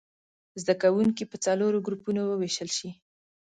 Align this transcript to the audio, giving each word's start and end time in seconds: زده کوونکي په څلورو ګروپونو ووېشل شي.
زده 0.61 0.73
کوونکي 0.81 1.23
په 1.27 1.37
څلورو 1.45 1.83
ګروپونو 1.85 2.21
ووېشل 2.25 2.69
شي. 2.77 2.89